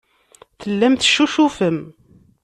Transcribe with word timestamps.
Tellam 0.61 0.93
teccucufem. 0.97 1.77